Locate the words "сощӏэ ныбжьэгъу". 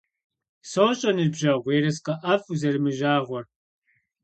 0.69-1.73